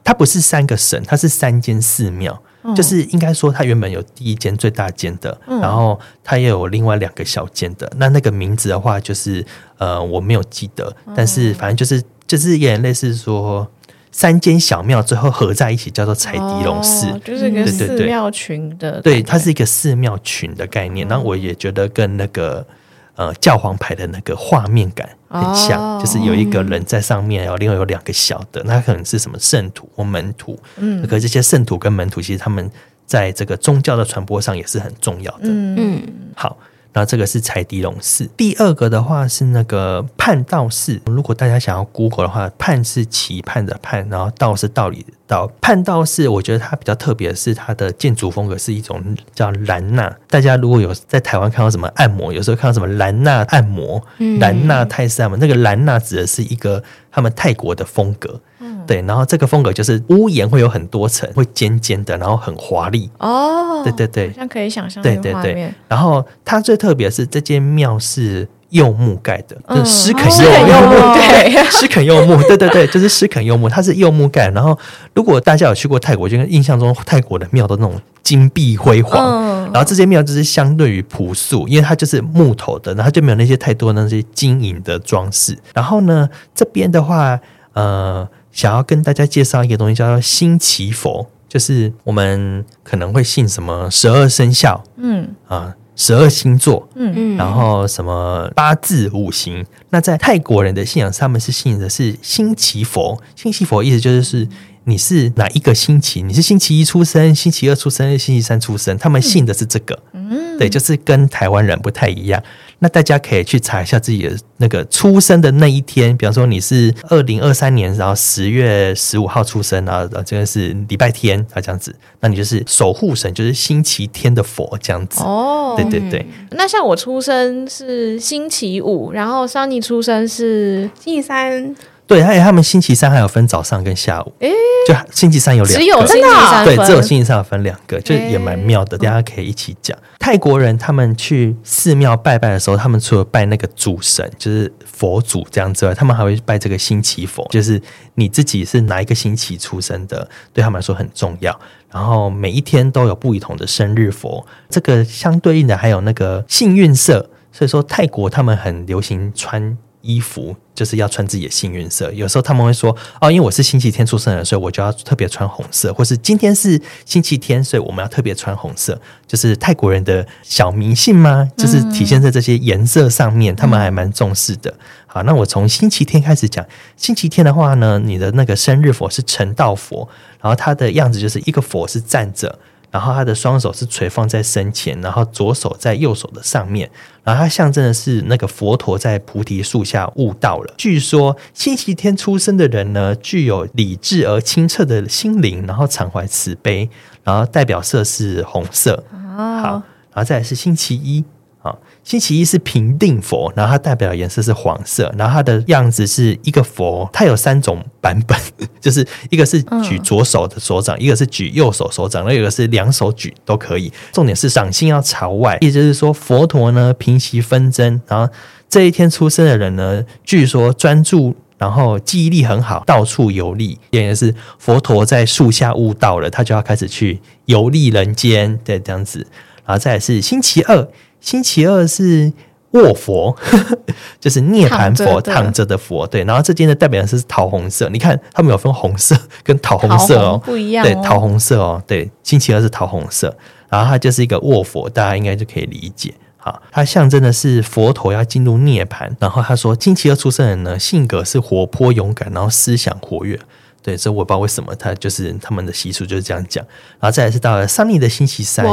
[0.05, 2.43] 它不是三个神，它是三间寺庙。
[2.75, 7.93] 就是应该说，它原本有第一间最大间的，嗯、然后它也有另外两个小间的。
[7.97, 9.45] 那那个名字的话，就是
[9.79, 13.67] 呃，我没有记得，但是反正就是就是有点类似说
[14.11, 21.07] 三间小庙最后合在一起叫做彩迪龙寺，哦，就是一个寺庙群的对它是一个寺庙群的概念。
[21.09, 22.67] 然后我也觉得跟那个。
[23.15, 30.59] 呃，教皇牌的那个画面感很像，哦，就是有一个人在上面，然后另外有两个小的，那可能是什么圣徒或门徒。
[30.77, 32.71] 嗯，可这些圣徒跟门徒，其实他们
[33.07, 35.45] 在这个宗教的传播上也是很重要的。
[35.45, 36.03] 嗯，
[36.35, 36.57] 好。
[36.93, 41.01] 然后这个是柴迪龙寺，第二个的话是那个泮道寺。
[41.07, 45.51] 如果大家想要 Google 的话，泮是期盼的泮，然后道是道理的道。
[45.61, 49.03] 泮道寺，我觉得它比较特别的是它的建筑风格是一种
[49.35, 50.15] 叫兰纳。
[50.29, 54.03] 大家如果有在台湾看到什么按摩，有时候看到什么兰纳按摩、
[54.39, 58.41] 兰纳泰式按摩，那个兰纳指的是一个他们泰国的风格。
[58.87, 63.11] 对，然后这个风格就是屋檐会有很多层，会尖尖的，然后很华丽。
[63.19, 65.03] 哦，对对对，好像可以想象。
[65.03, 74.49] 对对对，然后它最特别是这间庙是柚木盖的，嗯、就是狮肯柚木，哦、对， 狮肯柚木，对对对，就是狮肯柚木，它是柚木盖。
[74.49, 74.79] 然后
[75.15, 85.59] 如果大家有去过泰国，就跟印象中泰国的庙都那种金碧辉煌，嗯、然后这间庙就是相对于朴素，因为它就是木头的，然后就没有那些太多的那些金银的装饰。
[85.75, 87.39] 然后呢，这边的话，
[87.75, 88.29] 呃。
[88.53, 99.67] 想要跟大家介绍一个东西，叫做新奇佛，就是我们可能会信什么十二生肖，嗯啊，十二星座，嗯嗯，然后什么八字五行。
[99.91, 103.21] 那在泰国人的信仰上，他们是信的是星奇佛。
[103.35, 104.49] 星奇佛意思就是是
[104.85, 106.23] 你是哪一个星期？
[106.23, 108.97] 你是星期一出生，星期二出生，星期三出生？
[108.99, 112.43] 他们信的是这个，嗯，对，就是跟台湾人不太一样。
[112.81, 125.23] 那大家可以去查一下自己的那个出生的那一天，比方说你是二零二三年，然后十月十五号出生，然后这个是礼拜天啊，这样子，那你就是守护神，就是星期天的佛这样子。
[125.23, 126.27] 哦，对对对。
[126.51, 131.77] 那像我出生是星期五，然后桑尼出生是星期三。
[132.13, 134.51] 对，而且他们星期三还有分早上跟下午，诶
[134.87, 139.97] 就星期三有两个，只有星期三对，只有星期三有分两个，就也蛮妙的，大家可以一起讲。
[140.19, 147.81] 泰国人他们去寺庙拜拜的时候，他们除了拜那个主神，就是佛祖这样之外，他们还会拜这个星期佛，就是
[148.17, 151.59] 你自己是哪一个星期出生的，对他们来说很重要。
[151.91, 159.79] 然后每一天都有不同的生日佛，这个相对应的还有那个幸运色，所以说泰国他们很流行穿。
[160.03, 162.13] 衣服就是要穿自己的幸运色。
[162.13, 169.01] 有时候他们会说：“哦，因为我是星期天出生的，所以我就要特别穿红色。”或是今天是星期天，所以我们要特别穿红色。
[169.27, 171.49] 就是泰国人的小迷信吗？
[171.57, 174.75] 就是体现在这些颜色上面，他们还蛮重视的。
[175.07, 176.67] 好，那我从星期天开始讲。
[176.97, 180.09] 星期天的话呢，你的那个生日佛是成道佛，
[180.41, 182.59] 然后它的样子就是一个佛是站着。
[182.93, 186.89] 然后他的双手是垂放在身前，然后左手在右手的上面，
[187.25, 190.75] 然后它象征的是那个佛陀在菩提树下悟道了。
[190.77, 196.91] 据说星期天出生的人呢，具有理智而清澈的心灵，然后常怀慈悲，
[197.25, 199.03] 然后代表色是红色。
[199.35, 201.25] 好，然后再来是星期一。
[201.63, 201.73] 啊，
[202.03, 208.37] 星期一是平定佛，然后它代表的颜色是黄色，然后它的样子是一个佛，它有三种版本，
[208.81, 213.93] 就是一个是举左手的手掌，嗯、一个是举右手手掌，然后一个是两手举都可以。
[214.13, 218.33] 重点是掌心要朝外，也就是说佛陀呢平息纷争，然后
[218.69, 229.25] 这一天出生的人呢，据说专注，然后记忆力很好，到处游历，也就是佛陀在树下悟道了，他就要开始去游历人间，对，这样子，
[229.65, 230.89] 然后再来是星期二。
[231.23, 232.31] 星期二是
[232.73, 233.35] 卧佛，
[234.21, 236.07] 就是涅槃佛，躺着的佛。
[236.07, 237.89] 对，然后这间的代表的是桃红色。
[237.91, 240.89] 你看，他们有分红色跟桃红色哦，不一样哦。
[240.89, 243.35] 对，桃红色哦，对，星期二是桃红色，
[243.69, 246.13] 然后它就是一个卧佛，大家应该就可以理解。
[246.39, 249.09] 好，它象征的是佛陀要进入涅槃。
[249.21, 253.39] 然后他说，星期二出生人呢，性格是活泼勇敢，然后思想活跃。
[253.81, 256.65] 对，所以我不知道为什么他就是他们的习俗就是这样讲。
[256.99, 258.65] 然后再来是到了桑尼的星期三，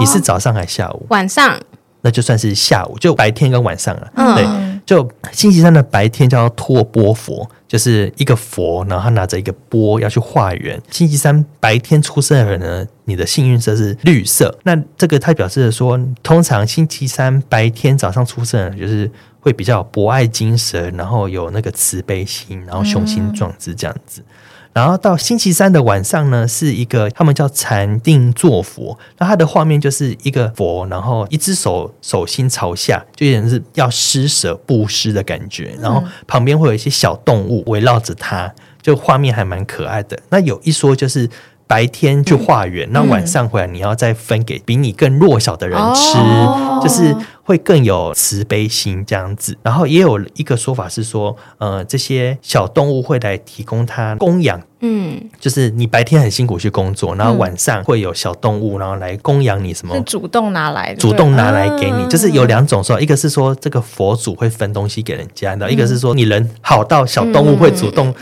[0.00, 1.06] 你是早上还是下午？
[1.10, 1.60] 晚上。
[2.02, 4.12] 那就算是下午，就白天跟晚上了。
[4.16, 10.80] 嗯、对，就星期三的白天叫托波佛，就是一个佛，然后他拿着一个钵要去化缘。
[10.90, 14.58] 星期三白天出生的人呢，你的幸运色是绿色。
[14.64, 19.10] 那这个它表示的说，通常星期三白天早上出生的人，就是
[19.40, 24.20] 会比较博爱精神，然后有那个慈悲心，然后雄心壮志这样子。
[24.20, 24.32] 嗯
[24.72, 40.18] 然后到星期三的晚上呢，是一个他们叫禅定坐佛，那他的画面就是一个佛，然后一只手手心朝下，就有点是要施舍布施的感觉，然后旁边会有一些小动物围绕着他，就画面还蛮可爱的。
[40.30, 41.28] 那有一说就是。
[41.64, 49.56] 白天去化缘，那、嗯、晚上回来你要再分给比你更弱小的人吃，哦、就是会更有慈悲心这样子。
[49.62, 54.60] 然后也有一个说法是说，呃，这些小动物会来提供它供养。
[54.84, 59.94] 嗯，就是你白天很辛苦去工作，然后晚上会有小动物，然后来供养你什么？
[59.94, 62.04] 是主动拿来的，主动拿来给你。
[62.08, 68.12] 就是有两种说，一个是说这个佛祖会分东西给人家，然后一个是说你人好到小动物会主动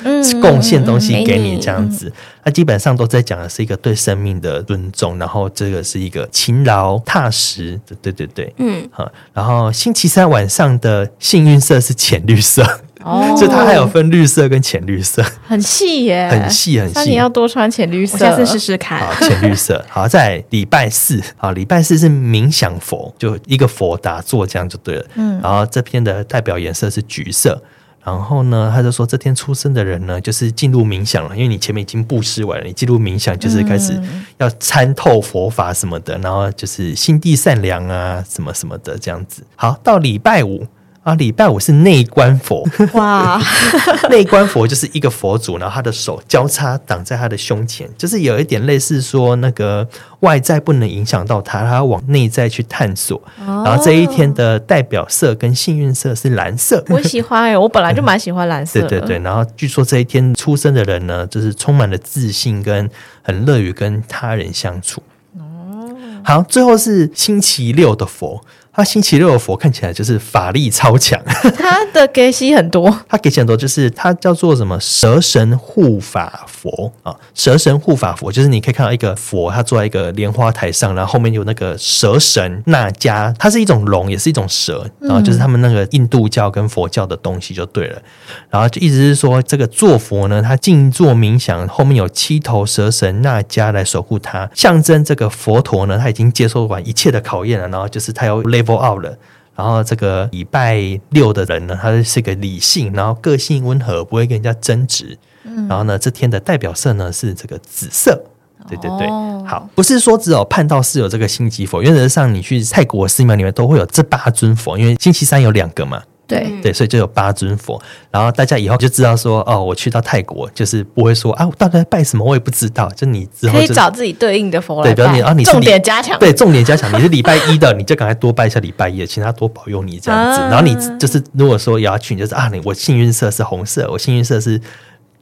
[0.43, 2.13] 贡献东西给你这样子。
[2.45, 7.81] 那基本上都在讲的是一个对生命的尊重，然后这个是一个勤劳踏实。
[8.03, 9.10] 对对对，嗯，好。
[9.33, 12.65] 然后星期三晚上的幸运色是浅绿色。
[13.03, 16.93] 哦， 所以它还有分绿色跟浅绿色，很细耶，很细很细。
[16.95, 19.01] 那你要多穿浅绿色，下次试试看。
[19.01, 19.83] 好，浅绿色。
[19.89, 25.07] 好，在礼拜四，好，礼拜四是冥想佛，就一个佛打坐这样就对了。
[25.15, 27.63] 嗯，然后这篇的代表颜色是橘色。
[28.03, 34.01] 然后呢，他就说这天出生的人呢，就是进入冥想了，因为你前面已经布施完了，你进入冥想就是开始
[34.39, 39.43] 要参透佛法什么的，然后就是心地善良啊，什么什么的这样子。
[39.55, 40.67] 好，到礼拜五。
[41.03, 43.41] 啊，礼拜五是内观佛哇！
[44.11, 49.89] 内观佛就是一个佛祖，然后他的手交叉挡在他的胸前，就是有一点类似说那个
[50.21, 53.17] 外在不能影响到他，他要往内在去探索。
[53.39, 58.89] 哦、然后这一天的代表色跟幸运色是蓝色，我喜欢哎，我本来就蛮喜欢蓝色、 嗯。
[58.89, 62.91] 对对对，然后据说这一天出生的人呢，就是充满了自信，跟
[63.23, 65.03] 很乐于跟他人相处。
[65.39, 68.45] 哦，好，最后是星期六的佛。
[68.81, 71.21] 他星期六的佛看起来就是法力超强，
[71.59, 88.01] 他的给息很多，他给息很多，就是他叫做什么蛇神护法佛啊，蛇神护法佛就是你可以看到一个佛，他坐在一个莲花台上，然后后面有那个蛇神那迦，它是一种龙，也是一种蛇，然后就是他们那个印度教跟佛教的东西就对了，
[88.49, 99.17] 然后就一直是说这个坐佛呢，他静坐冥想，后面有七头蛇神那迦来守护他，象征这个佛陀呢，他已经接受完一切的考验了，然后就是他要 level out 了，
[99.55, 100.79] 然后这个礼拜
[101.11, 105.19] 六的人呢，他是个理性，然后个性温和，不会跟人家争执。
[105.45, 108.23] 嗯，然后呢，这天的代表色呢是这个紫色。
[108.69, 116.03] 对对对，哦、好，不是说只有盼到是有这个星级佛，原则上你去泰国寺庙里面都会有这八尊佛，因为星期三有两个嘛。
[116.31, 122.89] 对对，所以就有八尊佛，然后大家以后就知道说，哦，我去到泰国就是不会说啊，我到底在拜什么，我也不知道。
[122.97, 124.95] 就你之后、就是、可以找自己对应的佛来拜。
[124.95, 126.91] 对，比如你啊，你是重点加强，对，重点加强。
[126.97, 130.41] 你是礼拜一的，你就赶快多拜一下礼拜一的，请他多保佑你这样子。
[130.41, 134.61] 啊、然后你就是如果说也要去，你就是啊，你我幸运色是红色，我幸运色是。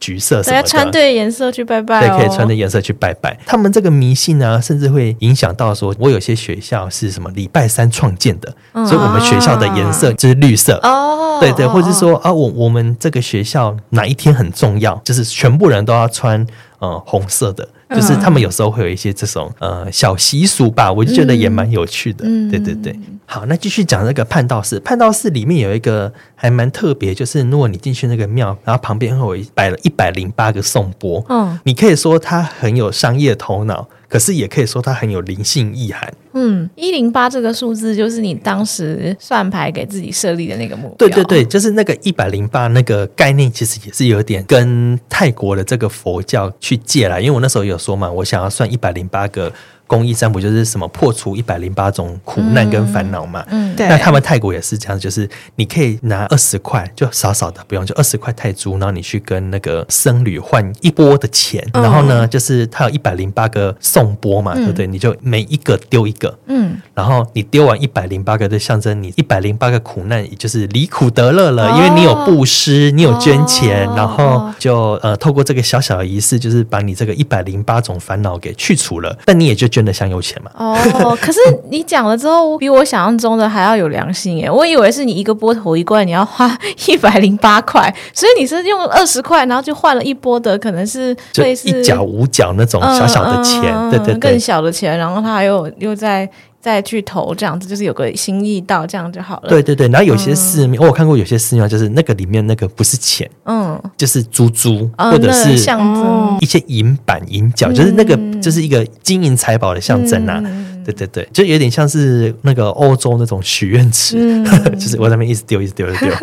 [0.01, 3.39] 橘色什么的，穿对颜色去拜拜，哦，对，可以穿对颜色去拜拜。
[3.47, 10.79] 他们这个迷信呢，甚至会影响到说，我有些学校是什么礼拜三创建的，嗯、所以我们学校的颜色就是绿色。
[10.83, 16.47] 哦，对对，或者是说啊，我我们这个学校哪一天很重要，就是全部人都要穿
[16.79, 17.69] 呃红色的。
[17.91, 22.25] 就是他们有时候会有一些这种呃小习俗吧，我就觉得也蛮有趣的。
[22.27, 24.79] 嗯、对对对，好，那继续讲那个判道寺。
[24.81, 31.25] 判道寺里面有一个还蛮特别，就是如果你进去那个庙，然后旁边会有摆了一百零八个颂钵。
[31.29, 33.89] 嗯，你可以说它很有商业头脑。
[34.09, 36.13] 可是也可以说它很有灵性意涵。
[36.33, 40.97] 嗯，一零八这个数字就是你当时算牌给自己设立的那个目标。
[40.97, 47.21] 对对对，就是那个一百零八那个概念，其实也是有点跟泰国的这个佛教去借来。
[47.21, 49.53] 因为我那时候有说嘛，我想要算一百零八个。
[49.89, 53.45] 公益占卜就是什么破除一百零八种苦难跟烦恼嘛。
[53.49, 53.89] 嗯，对。
[53.89, 64.87] 那他们泰国也是这样，就是你可以拿二十块，就少少的，不用就二十块泰铢，然后你去跟那个僧侣换一波的钱，然后呢，就是他有一百零八个送钵嘛，对不对？
[64.87, 79.67] 你就每一个丢一个，嗯，然后你丢完一百零八个，就象征你一百零八个苦难，也就是离苦得乐了，因为你有布施，你有捐钱，然后就呃透过这个小小的仪式，就是把你这个一百零八种烦恼给去除了，但你也就。
[79.79, 80.51] 捐的香油钱嘛。
[80.57, 81.39] 哦，可是
[81.71, 84.51] 你讲了之后，比我想象中的还要有良心耶！
[84.51, 86.59] 我以为是你一个波头一罐，你要花
[86.89, 96.29] 一百零八块，所以你是用二十块，然后就换了一波的，可能是类似一角五角那种小小的钱，嗯、对，对对，更小的钱，然后他还有又在。
[96.69, 99.49] 再去投这样子，就是有个心意到这样就好了。
[99.49, 110.43] 对对对，然后有些寺庙，嗯、我看过有些寺庙，就是那个里面那个不是钱，嗯，就是珠珠、嗯、或者是一些银板银角，嗯、就是那个就是一个金银财宝的象征呐、啊。
[110.45, 116.15] 嗯对对对，就有点像是那个欧洲那种许愿池，就是我在那边一直丢，一直丢，一直丢。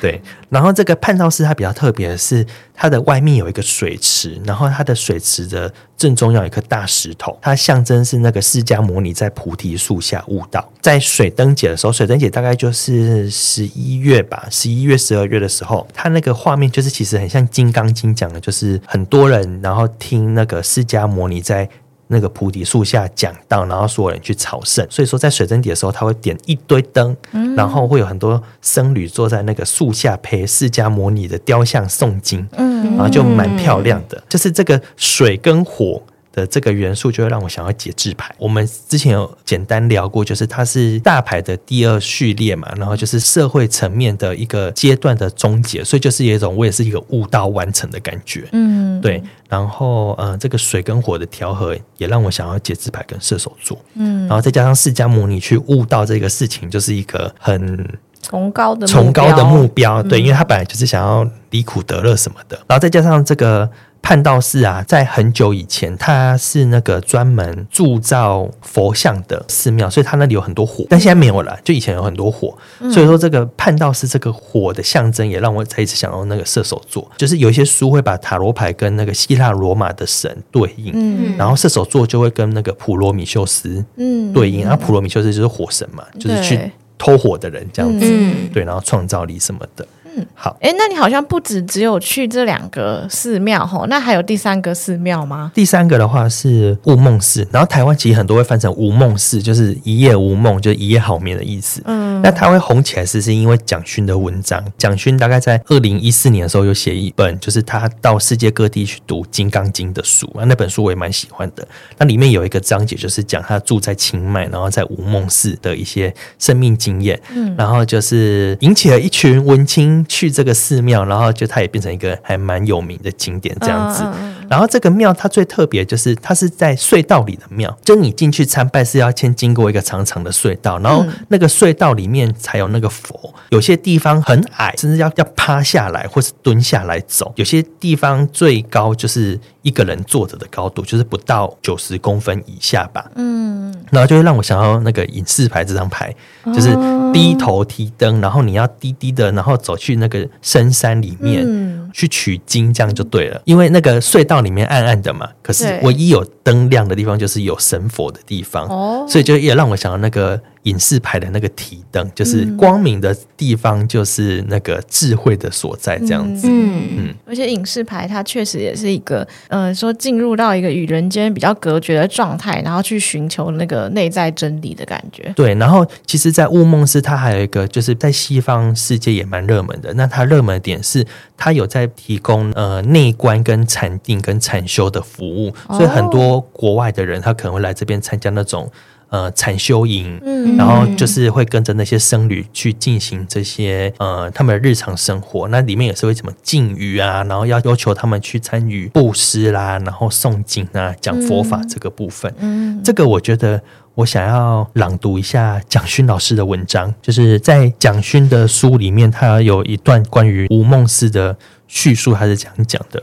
[0.00, 2.44] 对，然后这个判道寺它比较特别的是，
[2.74, 10.66] 它的外面有一个水池，然后它的水池的正中央有一颗大石头，它象征是那个释迦牟尼在菩提树下悟道。
[10.80, 21.68] 在水灯节的时候，水灯节大概就是十一月吧，十一月、十二月的时候，它那个画面就是其实很像《金刚经》讲的，就是很多人然后听那个释迦牟尼在。
[22.08, 24.86] 那个菩提树下讲道，然后所有人去朝圣。
[24.90, 34.22] 所以说，在水蒸底的时候，他会点一堆灯，嗯、然后会有很多僧侣坐在那个树下陪释迦牟尼的雕像诵经，嗯、然后就蛮漂亮的。
[34.28, 36.02] 就是这个水跟火。
[36.36, 38.32] 的这个元素就会让我想要节制牌。
[38.36, 48.46] 我们之前有简单聊过，就是它是大牌的第二序列嘛，然后就是社会层面的一个阶段的终结，所以就是有一种我也是一个悟道完成的感觉。
[48.52, 49.22] 嗯，对。
[49.48, 53.78] 然后，呃，这个水跟火的调和也让我想要节制牌跟射手座。
[53.94, 60.02] 嗯，然后再加上释迦牟尼去悟道这个事情，就是一个很崇高的崇高的目标。
[60.02, 62.58] 对，因为他本来就是想要离苦得乐什么的。
[62.66, 63.70] 然后再加上这个。
[64.06, 71.58] 判道士啊，在很久以前，他是那个专门铸造佛像的寺庙，所以他那里有很多火，但现在没有了。
[71.64, 72.56] 就以前有很多火，
[72.92, 77.10] 所以说这个判道士这个火的象征，也让我再一次想到那个射手座。
[77.16, 84.62] 就是有一些书会把塔罗牌跟那个希腊罗马的神对应，嗯，然后射手座就会跟那个普罗米修斯，嗯，对应。
[84.62, 88.06] 然后普罗米修斯就是火神嘛，就是去偷火的人这样子，
[88.54, 89.84] 对，然后创造力什么的。
[90.16, 90.56] 嗯，好。
[90.60, 95.52] 哎，那你好像不止只有去这两个寺庙吼，那还有第三个寺庙吗？
[95.54, 101.82] 第三个的话是雾梦寺，然后台湾其实很多会翻成无梦寺，就是一夜无梦，就是一夜好眠的意思。
[101.84, 104.64] 嗯，那它会红起来是是因为蒋勋的文章。
[104.78, 111.66] 蒋勋大概在二零一四年的时候有写一本，就是他到世界各地去读《金刚经》的书啊，那本书我也蛮喜欢的。
[111.98, 117.20] 那里面有一个章节就是讲他住在清迈，然后在无梦寺的一些生命经验。
[117.34, 120.05] 嗯，然后就是引起了一群文青。
[120.08, 124.04] 去这个寺庙，然后就它也变成一个还蛮有名的景点这样子。
[124.48, 133.34] 然后这个庙它最特别就是它是在隧道里的庙，就你进去参拜是要先经过一个长长的隧道，然后那个隧道里面才有那个佛。
[133.50, 143.08] 有些地方很矮，甚至要要趴下来或是蹲下来走；有些地方最高就是一个人坐着的高度，就是不到九十公分以下吧。
[143.14, 146.14] 嗯，然后就会让我想到那个隐士牌这张牌，
[146.46, 146.76] 就是
[147.12, 153.40] 低头提灯，然后你要低低的，然后走去那个深山里面去取经，这样就对了。
[153.46, 158.68] 因为那个隧道里面暗暗的嘛，可是唯一有灯亮的地方就是有神佛的地方，
[159.08, 160.38] 所以就也让我想到那个。
[160.66, 166.46] 隐士牌的那个提灯，就是光明的地方，就是那个智慧的所在，这样子。
[166.48, 166.82] 嗯嗯。
[166.98, 175.32] 嗯，而且影视牌它确实也是一个，呃，说进入到一个与人间比较隔绝的状态，然后去寻求那个内在真理的感觉。
[175.36, 179.94] 对，然后其实，在雾梦寺，它还有一个，就是在西方世界也蛮热门的。
[179.94, 181.06] 那它热门的点是，
[181.36, 188.68] 它有在提供呃内观跟禅定跟禅修的服务，所以很多国外的人他可能会来这边参加那种。
[189.08, 195.46] 呃，禅修营，嗯，然后就是会跟着那些僧侣去进行这些呃他们的日常生活。
[195.48, 202.34] 那里面也是会什么禁语啊，然后要要求他们去参与布施啦，然后诵经啊，讲佛法这个部分。
[202.38, 203.62] 嗯，这个我觉得
[203.94, 211.36] 我想要朗读一下蒋勋老师的文章，就是在蒋勋的书里面，他有一段关于吴梦思的
[211.68, 213.00] 叙述，他是这样讲的。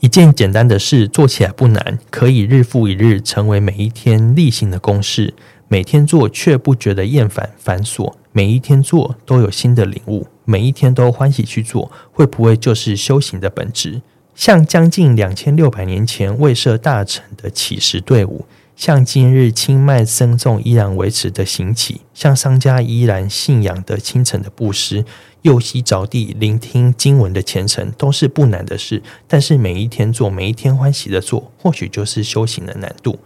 [0.00, 5.34] 一件简单的事做起来不难，可以日复一日成为每一天例行的公事。
[5.68, 14.00] 每天做却不觉得厌烦繁琐，每一天做都有新的领悟，每一天都欢喜去做，会不会就是修行的本质？
[14.34, 18.46] 像将近两千六百年前未设大臣的乞食队伍，
[18.80, 25.04] 像今日清迈僧众依然维持的行乞，像商家依然信仰的清晨的布施。
[25.42, 33.18] 右膝着地聆听经文的虔诚都是不难的事，但是每一天做，每一天欢喜的做，或许就是修行的难度。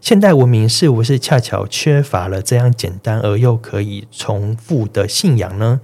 [0.00, 5.80] 现代文明是不是恰巧缺乏了这样简单而又可以重复的信仰呢？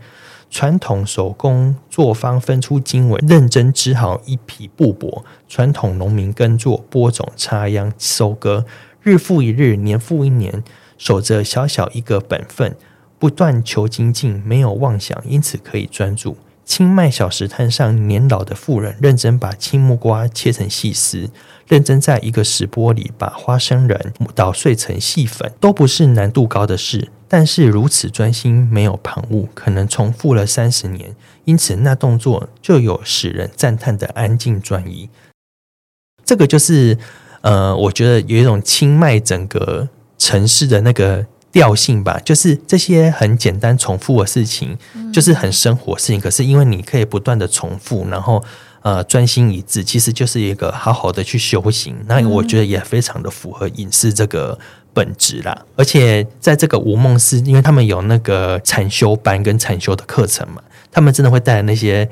[0.51, 8.67] 传统手工作坊分出经文，认真织好一匹布帛；传统农民耕作，播种、插秧、收割。
[9.03, 10.63] 日复一日，年复一年，
[10.97, 12.77] 守着小小一个本分，
[13.19, 16.37] 不断求精进，没有妄想，因此可以专注。
[16.65, 21.29] 清迈小食摊上，年老的妇人认真把青木瓜切成细丝，
[21.67, 27.11] 认真在一个石钵里把花生仁捣碎成细粉，都不是难度高的事。
[27.27, 35.11] 但是如此专心，没有旁骛，可能重复了三十年，因此那动作就有使人赞叹的安静专一。
[36.25, 36.97] 这个就是，
[37.43, 39.89] 呃，我觉得有一种清迈整个
[40.19, 41.27] 城市的那个。
[41.53, 44.75] 调性吧，就是这些很简单重复的事情，
[45.13, 46.19] 就是很生活的事情。
[46.19, 48.43] 可是因为你可以不断的重复，然后
[48.81, 51.95] 呃专心一致，其实就是一个好好的去修行。
[52.07, 54.59] 那我觉得也非常的符合隐士这个
[54.95, 55.55] 本质啦。
[55.77, 62.09] 而且在这个无梦寺，因为他们有那个禅修班跟禅修的课程嘛，他们真的会带来那些。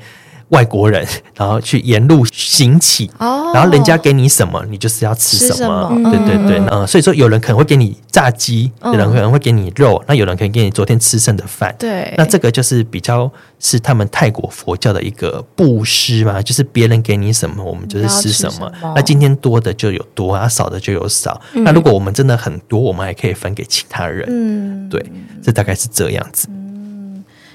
[0.51, 5.89] 外国人， 然后去沿路行乞，哦、然后人家给你什么，你就是要吃什么。
[5.89, 11.75] 什么对对对，嗯，嗯，所以说有人可能会给你炸鸡，嗯、有人可能会给你肉，那有人可以给你昨天吃剩的饭。
[11.77, 13.29] 对，那这个就是比较
[13.59, 18.51] 是他们泰国佛教的一个布施嘛，就是别人给你什么，我们就是吃什么。
[18.51, 21.39] 什么那今天多的就有多啊，少的就有少。
[21.53, 24.27] 嗯、那如果我们真的很多，我们还可以分给其他人。
[24.29, 25.03] 嗯，对，
[25.41, 26.47] 这大概是这样子。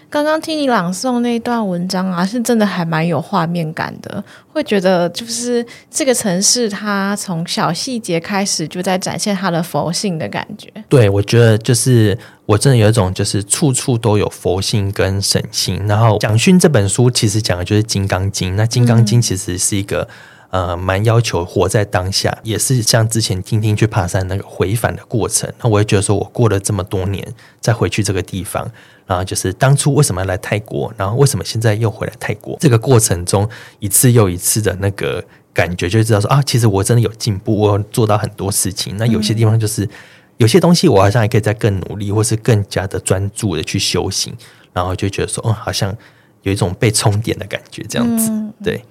[0.09, 10.73] 刚刚听你朗诵那段文章啊，是真的还蛮有画面感的，会觉得就是这个城市，它从小细节开始就在展现它的佛性的感觉。
[10.89, 15.87] 对，我觉得就是我真的有一种就是处处都有佛性跟神性。
[15.87, 20.03] 然后蒋勋这本书其实讲的就是《金刚经》，那《金刚经》其实是一个。
[20.03, 20.09] 嗯
[20.57, 25.53] 呃，蛮要求活在当下，也是像之前听听去爬山那个回返的过程。
[25.63, 27.23] 那我也觉得说，我过了这么多年
[27.61, 28.67] 再回去这个地方，
[29.07, 33.47] 然后就是当初为什么要来泰国，然后为什么现在又回来泰国，这个过程中
[33.81, 38.97] 一次又一次的那个感觉，就知道说啊，其实我真的有进步，我做到很多事情。
[38.97, 39.87] 那有些地方就是
[40.39, 44.35] 有些东西，我好像还可以再更努力，或是更加的专注的去修行，
[44.73, 45.95] 然后就觉得说，嗯，好像
[46.45, 48.33] 有一种被充电的感觉，这样子，
[48.65, 48.83] 对。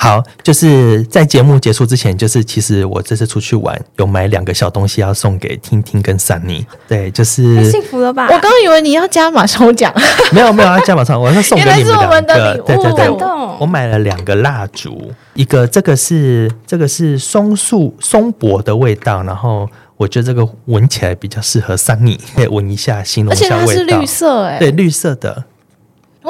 [0.00, 6.64] 好，就是在节目结束之前，就是其实我这次出去玩，有买两个小东西要送给听听跟 Sunny。
[6.86, 8.28] 对，就是幸福了吧？
[8.30, 9.92] 我刚以为你要加码抽奖，
[10.30, 12.56] 没有没有要加码抽，我要送给你们两个。
[12.64, 13.10] 对对对，
[13.58, 23.56] 我，买了两个蜡烛，一个这个是这个是松树松柏的味道，然后我觉得这个闻起来比较适合 Sunny，可以闻一下，形容一下味道。
[23.56, 25.44] 而且它是绿色，哎，对，绿色的。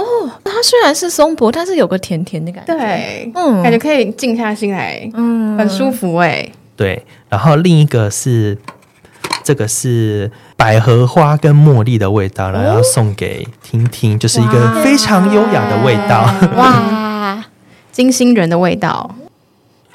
[0.00, 6.48] 哦，它虽然是松柏，但是有个甜甜的感觉，对，嗯，感觉可以静下心来，嗯，很舒服哎。
[6.76, 8.56] 对，然后另一个是
[9.42, 17.44] 这个是百合花跟茉莉的味道，然后要送给听听，就是一个非常优雅的味道，哇，
[17.90, 19.16] 金星人的味道。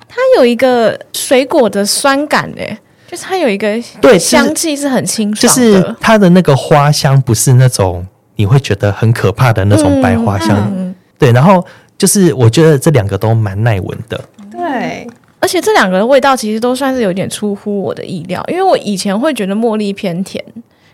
[0.09, 2.77] 它有一个水果的酸感哎，
[3.09, 8.05] 就是它有一个对香气是很清爽的，就是它的那个花香不是那种。
[8.35, 11.63] 你会觉得很可怕的那种白花香，嗯嗯、对，然后
[11.97, 14.19] 就是我觉得这两个都蛮耐闻的，
[14.51, 15.07] 对，
[15.39, 20.43] 而且这两个的味道其实都算是有点出乎我的意料，因为我以前会觉得茉莉偏甜，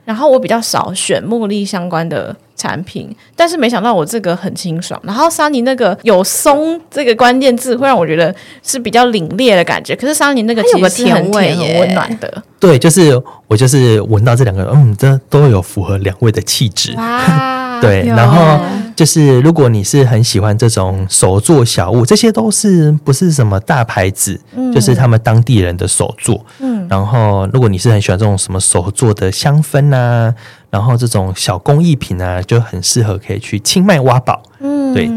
[0.10, 8.34] 然后我比较少选茉莉相关的产品，但是没想到我这个很清爽，然后 Sunny 那个有松这个关键字会让我觉得
[8.64, 16.96] 是比较凛冽的感觉，可是 Sunny 那个其实是很甜很温暖的，对，就是我就是闻到这两个，嗯，这都有符合两位的气质，
[17.80, 18.60] 对，然后
[18.96, 30.34] 就是如果你是很喜欢这种手作小物，这些都是不是什么大牌子，嗯、就是他们当地人的手作，嗯，然后如果你是很喜欢这种什么手做的香氛啊。
[30.72, 34.40] 然后这种小工艺品啊，就很适合可以去清迈挖宝。
[34.60, 35.10] 嗯，对，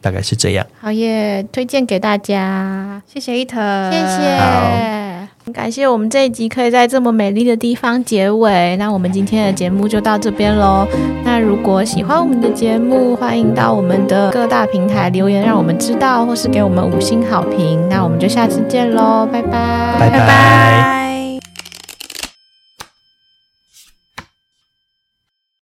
[0.00, 0.66] 大概是这样。
[0.80, 3.60] 好耶，推荐给大家，谢谢伊藤，
[3.92, 8.74] 谢谢，好感谢我们这一集可以在这么美丽的地方结尾。
[8.78, 10.88] 那我们今天的节目就到这边喽。
[11.22, 17.86] 那如果喜欢我们的节目，欢迎到我们的各大平台留言，让我们知道，或是给我们五星好评。
[17.90, 20.95] 那我们就下次见喽，拜拜，拜拜。